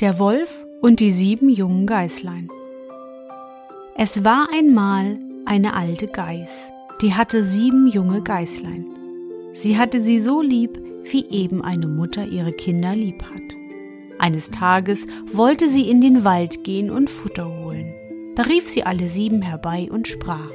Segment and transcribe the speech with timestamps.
[0.00, 2.48] Der Wolf und die sieben jungen Geißlein.
[3.94, 6.70] Es war einmal eine alte Geiß,
[7.02, 8.86] die hatte sieben junge Geißlein.
[9.52, 13.42] Sie hatte sie so lieb, wie eben eine Mutter ihre Kinder lieb hat.
[14.18, 17.92] Eines Tages wollte sie in den Wald gehen und Futter holen.
[18.36, 20.50] Da rief sie alle sieben herbei und sprach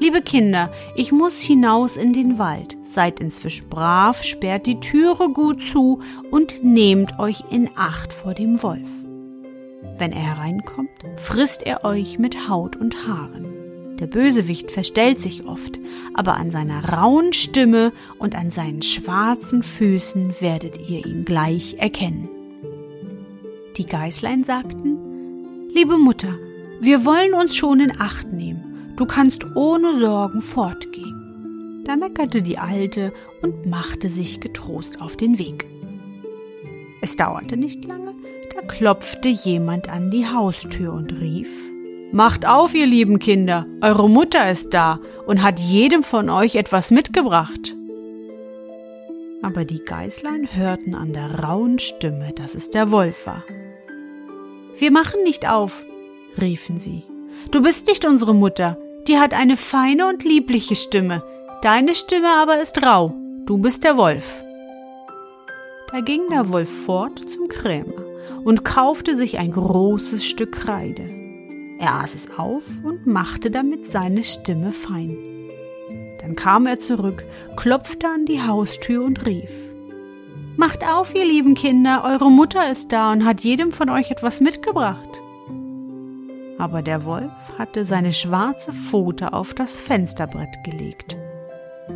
[0.00, 2.76] Liebe Kinder, ich muss hinaus in den Wald.
[2.82, 6.00] Seid inzwischen brav, sperrt die Türe gut zu
[6.30, 8.88] und nehmt euch in Acht vor dem Wolf.
[9.96, 13.96] Wenn er hereinkommt, frisst er euch mit Haut und Haaren.
[14.00, 15.78] Der Bösewicht verstellt sich oft,
[16.14, 22.28] aber an seiner rauen Stimme und an seinen schwarzen Füßen werdet ihr ihn gleich erkennen.
[23.76, 24.98] Die Geißlein sagten,
[25.72, 26.36] Liebe Mutter,
[26.80, 28.63] wir wollen uns schon in Acht nehmen
[28.96, 31.82] Du kannst ohne Sorgen fortgehen.
[31.84, 35.66] Da meckerte die Alte und machte sich getrost auf den Weg.
[37.02, 38.14] Es dauerte nicht lange,
[38.54, 41.50] da klopfte jemand an die Haustür und rief
[42.12, 46.92] Macht auf, ihr lieben Kinder, eure Mutter ist da und hat jedem von euch etwas
[46.92, 47.74] mitgebracht.
[49.42, 53.42] Aber die Geißlein hörten an der rauen Stimme, dass es der Wolf war.
[54.78, 55.84] Wir machen nicht auf,
[56.40, 57.02] riefen sie.
[57.50, 61.22] Du bist nicht unsere Mutter, die hat eine feine und liebliche Stimme,
[61.62, 63.14] deine Stimme aber ist rau,
[63.46, 64.44] du bist der Wolf.
[65.92, 68.04] Da ging der Wolf fort zum Krämer
[68.44, 71.08] und kaufte sich ein großes Stück Kreide.
[71.78, 75.16] Er aß es auf und machte damit seine Stimme fein.
[76.20, 77.24] Dann kam er zurück,
[77.56, 79.50] klopfte an die Haustür und rief
[80.56, 84.40] Macht auf, ihr lieben Kinder, eure Mutter ist da und hat jedem von euch etwas
[84.40, 85.20] mitgebracht
[86.58, 91.16] aber der Wolf hatte seine schwarze Pfote auf das Fensterbrett gelegt.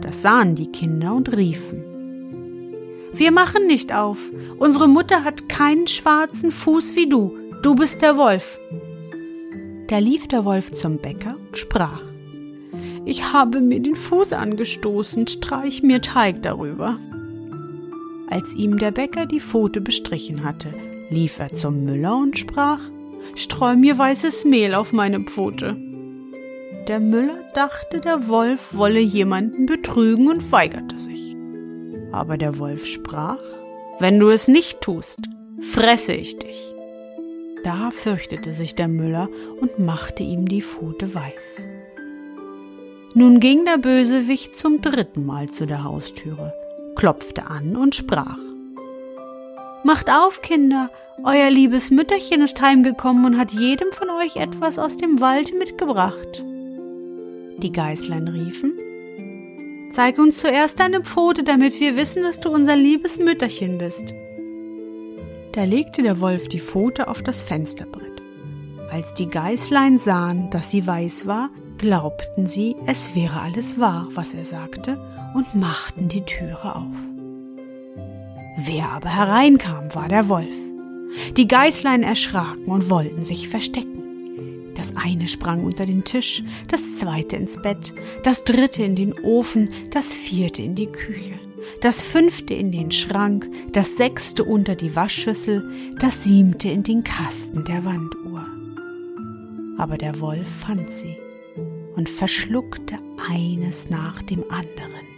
[0.00, 1.84] Das sahen die Kinder und riefen.
[3.12, 4.19] Wir machen nicht auf.
[4.58, 7.36] Unsere Mutter hat keinen schwarzen Fuß wie du.
[7.62, 8.60] Du bist der Wolf.
[9.88, 12.02] Da lief der Wolf zum Bäcker und sprach.
[13.04, 16.98] Ich habe mir den Fuß angestoßen, streich mir Teig darüber.
[18.28, 20.69] Als ihm der Bäcker die Pfote bestrichen hatte,
[21.08, 22.80] lief er zum Müller und sprach
[23.34, 25.77] Streu mir weißes Mehl auf meine Pfote.
[26.89, 31.37] Der Müller dachte, der Wolf wolle jemanden betrügen und weigerte sich.
[32.12, 33.43] Aber der Wolf sprach,
[34.01, 35.21] wenn du es nicht tust,
[35.61, 36.75] fresse ich dich.
[37.65, 39.29] Da fürchtete sich der Müller
[39.61, 41.67] und machte ihm die Pfote weiß.
[43.15, 46.55] Nun ging der Bösewicht zum dritten Mal zu der Haustüre,
[46.95, 48.39] klopfte an und sprach
[49.88, 50.91] Macht auf, Kinder,
[51.25, 56.44] euer liebes Mütterchen ist heimgekommen und hat jedem von euch etwas aus dem Wald mitgebracht.
[57.56, 58.75] Die Geißlein riefen,
[59.91, 64.12] Zeig uns zuerst deine Pfote, damit wir wissen, dass du unser liebes Mütterchen bist.
[65.53, 68.20] Da legte der Wolf die Pfote auf das Fensterbrett.
[68.91, 74.34] Als die Geißlein sahen, dass sie weiß war, glaubten sie, es wäre alles wahr, was
[74.34, 75.00] er sagte,
[75.32, 77.18] und machten die Türe auf.
[78.60, 80.56] Wer aber hereinkam, war der Wolf.
[81.37, 84.75] Die Geißlein erschraken und wollten sich verstecken.
[84.75, 87.94] Das eine sprang unter den Tisch, das zweite ins Bett,
[88.25, 91.34] das dritte in den Ofen, das vierte in die Küche,
[91.82, 95.62] das fünfte in den Schrank, das sechste unter die Waschschüssel,
[96.00, 98.44] das siebte in den Kasten der Wanduhr.
[99.78, 101.16] Aber der Wolf fand sie
[101.94, 102.96] und verschluckte
[103.31, 105.18] eines nach dem anderen.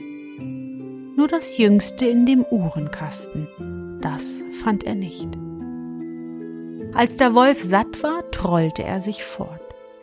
[1.20, 5.28] Nur das jüngste in dem Uhrenkasten, das fand er nicht.
[6.94, 9.60] Als der Wolf satt war, trollte er sich fort,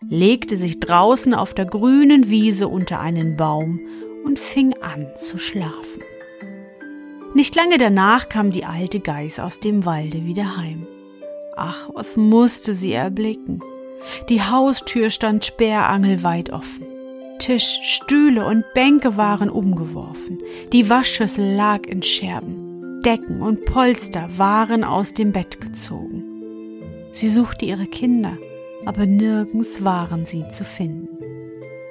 [0.07, 3.79] legte sich draußen auf der grünen Wiese unter einen Baum
[4.25, 6.03] und fing an zu schlafen.
[7.33, 10.85] Nicht lange danach kam die alte Geiß aus dem Walde wieder heim.
[11.55, 13.63] Ach, was musste sie erblicken?
[14.29, 16.86] Die Haustür stand sperrangelweit offen.
[17.39, 20.39] Tisch, Stühle und Bänke waren umgeworfen.
[20.73, 23.01] Die Waschschüssel lag in Scherben.
[23.03, 26.23] Decken und Polster waren aus dem Bett gezogen.
[27.11, 28.37] Sie suchte ihre Kinder,
[28.85, 31.07] aber nirgends waren sie zu finden.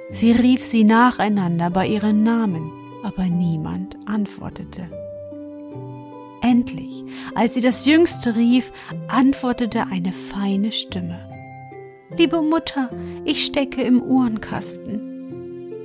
[0.09, 2.71] Sie rief sie nacheinander bei ihren Namen,
[3.03, 4.89] aber niemand antwortete.
[6.41, 7.03] Endlich,
[7.35, 8.71] als sie das Jüngste rief,
[9.07, 11.27] antwortete eine feine Stimme.
[12.17, 12.89] Liebe Mutter,
[13.25, 15.06] ich stecke im Uhrenkasten.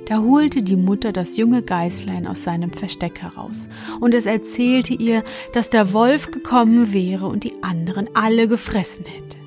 [0.05, 3.69] Da holte die Mutter das junge Geißlein aus seinem Versteck heraus,
[4.01, 5.23] und es erzählte ihr,
[5.53, 9.37] dass der Wolf gekommen wäre und die anderen alle gefressen hätte.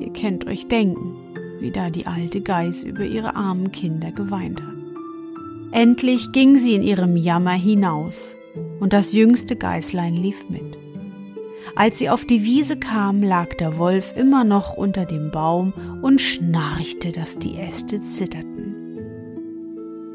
[0.00, 1.16] Ihr kennt euch denken,
[1.60, 4.68] wie da die alte Geiß über ihre armen Kinder geweint hat.
[5.72, 8.36] Endlich ging sie in ihrem Jammer hinaus,
[8.80, 10.78] und das jüngste Geißlein lief mit.
[11.76, 15.72] Als sie auf die Wiese kam, lag der Wolf immer noch unter dem Baum
[16.02, 18.51] und schnarchte, dass die Äste zitterten.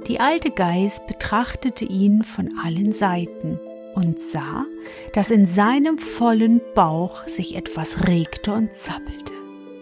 [0.08, 3.60] Die alte Geiß betrachtete ihn von allen Seiten
[3.94, 4.66] und sah,
[5.14, 9.34] dass in seinem vollen Bauch sich etwas regte und zappelte.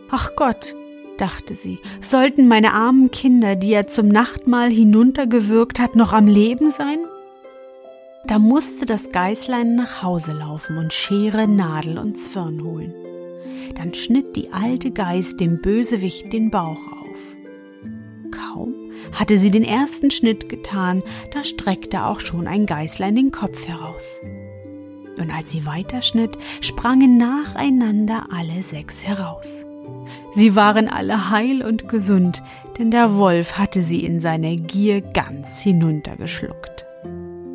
[0.10, 0.74] Ach Gott,
[1.18, 6.70] dachte sie, sollten meine armen Kinder, die er zum Nachtmahl hinuntergewürgt hat, noch am Leben
[6.70, 7.00] sein?
[8.26, 12.96] Da musste das Geißlein nach Hause laufen und Schere, Nadel und Zwirn holen.
[13.76, 16.95] Dann schnitt die alte Geiß dem Bösewicht den Bauch
[19.14, 21.04] hatte sie den ersten Schnitt getan,
[21.34, 24.20] da streckte auch schon ein Geißlein den Kopf heraus.
[25.18, 29.66] Und als sie weiterschnitt, sprangen nacheinander alle sechs heraus.
[30.34, 32.44] Sie waren alle heil und gesund,
[32.78, 36.86] denn der Wolf hatte sie in seiner Gier ganz hinuntergeschluckt.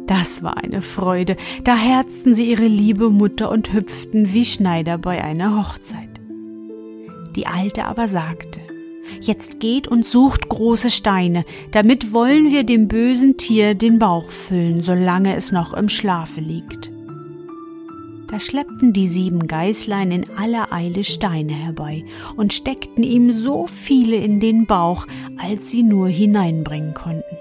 [0.06, 5.23] Das war eine Freude, da herzten sie ihre liebe Mutter und hüpften wie Schneider bei
[5.23, 6.08] einer Hochzeit.
[7.37, 8.61] Die Alte aber sagte,
[9.21, 14.81] Jetzt geht und sucht große Steine, damit wollen wir dem bösen Tier den Bauch füllen,
[14.81, 16.91] solange es noch im Schlafe liegt.
[18.31, 22.05] Da schleppten die sieben Geißlein in aller Eile Steine herbei
[22.37, 27.37] und steckten ihm so viele in den Bauch, als sie nur hineinbringen konnten.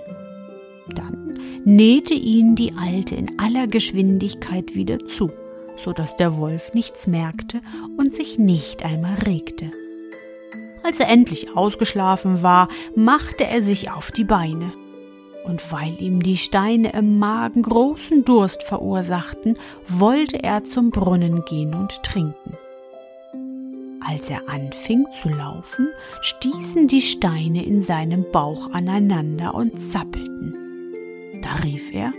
[0.96, 5.30] Dann nähte ihn die Alte in aller Geschwindigkeit wieder zu,
[5.78, 7.62] so dass der Wolf nichts merkte
[7.98, 9.72] und sich nicht einmal regte.
[10.84, 14.72] Als er endlich ausgeschlafen war, machte er sich auf die Beine
[15.50, 21.74] und weil ihm die Steine im Magen großen Durst verursachten, wollte er zum Brunnen gehen
[21.74, 22.58] und trinken.
[24.02, 25.90] Als er anfing zu laufen,
[26.22, 30.56] stießen die Steine in seinem Bauch aneinander und zappelten.
[31.42, 32.14] Da rief er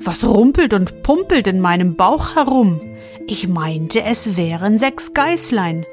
[0.00, 2.80] Was rumpelt und pumpelt in meinem Bauch herum?
[3.26, 5.84] Ich meinte, es wären sechs Geißlein,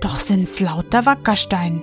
[0.00, 1.82] doch sind's lauter Wackerstein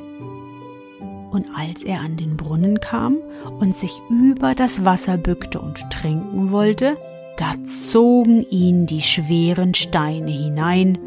[1.31, 3.17] und als er an den Brunnen kam
[3.59, 6.97] und sich über das Wasser bückte und trinken wollte,
[7.37, 10.97] da zogen ihn die schweren Steine hinein,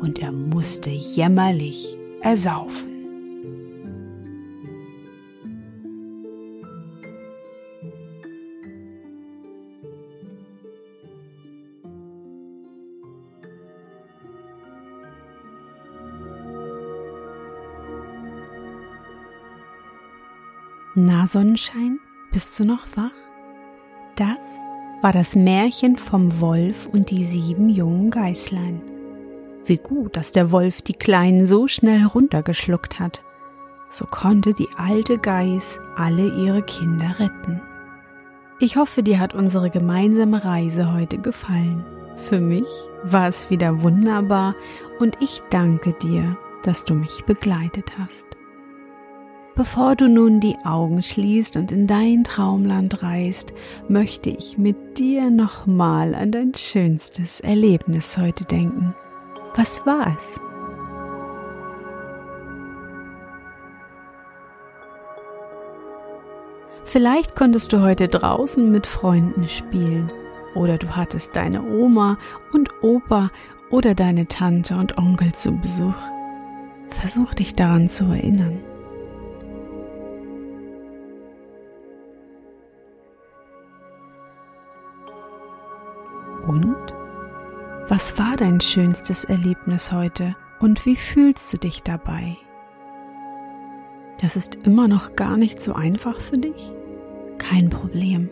[0.00, 2.89] und er musste jämmerlich ersaufen.
[21.26, 21.98] Sonnenschein,
[22.32, 23.12] bist du noch wach?
[24.16, 24.38] Das
[25.02, 28.82] war das Märchen vom Wolf und die sieben jungen Geißlein.
[29.64, 33.22] Wie gut, dass der Wolf die Kleinen so schnell runtergeschluckt hat.
[33.90, 37.60] So konnte die alte Geiß alle ihre Kinder retten.
[38.58, 41.84] Ich hoffe, dir hat unsere gemeinsame Reise heute gefallen.
[42.16, 42.68] Für mich
[43.02, 44.54] war es wieder wunderbar
[44.98, 48.26] und ich danke dir, dass du mich begleitet hast.
[49.60, 53.52] Bevor du nun die Augen schließt und in dein Traumland reist,
[53.90, 58.94] möchte ich mit dir nochmal an dein schönstes Erlebnis heute denken.
[59.56, 60.40] Was war es?
[66.84, 70.10] Vielleicht konntest du heute draußen mit Freunden spielen
[70.54, 72.16] oder du hattest deine Oma
[72.54, 73.30] und Opa
[73.68, 76.00] oder deine Tante und Onkel zu Besuch.
[76.88, 78.58] Versuch dich daran zu erinnern.
[86.50, 86.92] Und?
[87.86, 92.36] Was war dein schönstes Erlebnis heute und wie fühlst du dich dabei?
[94.20, 96.72] Das ist immer noch gar nicht so einfach für dich?
[97.38, 98.30] Kein Problem.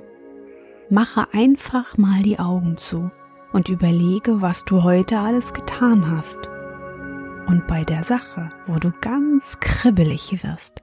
[0.91, 3.13] Mache einfach mal die Augen zu
[3.53, 6.49] und überlege, was du heute alles getan hast.
[7.47, 10.83] und bei der Sache, wo du ganz kribbelig wirst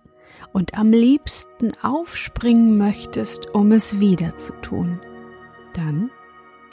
[0.53, 5.01] und am liebsten aufspringen möchtest, um es wieder zu tun,
[5.73, 6.09] dann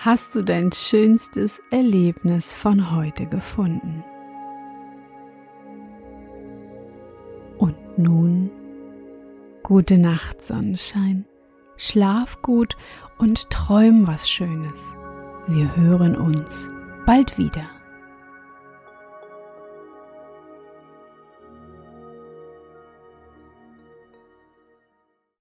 [0.05, 4.03] hast du dein schönstes Erlebnis von heute gefunden.
[7.57, 8.51] Und nun
[9.63, 11.25] gute Nacht, Sonnenschein.
[11.77, 12.77] Schlaf gut
[13.19, 14.79] und träum was Schönes.
[15.47, 16.69] Wir hören uns
[17.07, 17.69] bald wieder.